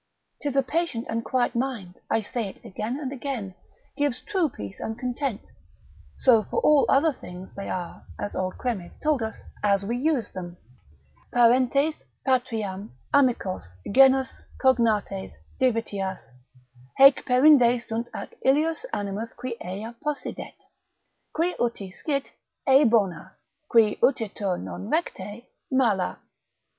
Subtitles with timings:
[0.41, 3.53] 'Tis a patient and quiet mind (I say it again and again)
[3.95, 5.41] gives true peace and content.
[6.17, 10.29] So for all other things, they are, as old Chremes told us, as we use
[10.31, 10.57] them.
[11.31, 16.31] Parentes, patriam, amicos, genus, cognates, divitias,
[16.99, 20.55] Haec perinde sunt ac illius animus qui ea possidet;
[21.31, 22.31] Qui uti scit,
[22.67, 23.33] ei bona;
[23.69, 26.17] qui utitur non recte, mala.